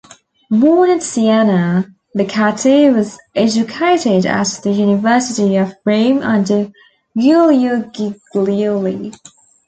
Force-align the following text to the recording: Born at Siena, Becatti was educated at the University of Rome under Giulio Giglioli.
Born 0.49 0.89
at 0.89 1.03
Siena, 1.03 1.85
Becatti 2.17 2.91
was 2.91 3.19
educated 3.35 4.25
at 4.25 4.47
the 4.63 4.71
University 4.71 5.57
of 5.57 5.75
Rome 5.85 6.23
under 6.23 6.71
Giulio 7.15 7.83
Giglioli. 7.91 9.15